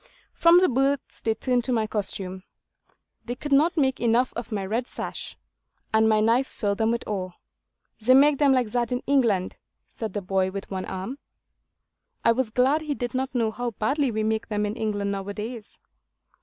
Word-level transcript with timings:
From 0.33 0.59
the 0.61 0.67
boats 0.67 1.21
they 1.21 1.35
turned 1.35 1.63
to 1.65 1.71
my 1.71 1.85
costume. 1.85 2.41
They 3.25 3.35
could 3.35 3.51
not 3.51 3.77
make 3.77 3.99
enough 3.99 4.33
of 4.35 4.51
my 4.51 4.65
red 4.65 4.87
sash; 4.87 5.37
and 5.93 6.09
my 6.09 6.19
knife 6.19 6.47
filled 6.47 6.79
them 6.79 6.89
with 6.89 7.07
awe. 7.07 7.33
'They 7.99 8.15
make 8.15 8.39
them 8.39 8.51
like 8.51 8.71
that 8.71 8.91
in 8.91 9.03
England,' 9.05 9.57
said 9.93 10.13
the 10.13 10.21
boy 10.23 10.49
with 10.49 10.71
one 10.71 10.85
arm. 10.85 11.19
I 12.25 12.31
was 12.31 12.49
glad 12.49 12.81
he 12.81 12.95
did 12.95 13.13
not 13.13 13.35
know 13.35 13.51
how 13.51 13.69
badly 13.77 14.09
we 14.09 14.23
make 14.23 14.47
them 14.47 14.65
in 14.65 14.75
England 14.75 15.11
now 15.11 15.27
a 15.27 15.35
days. 15.35 15.77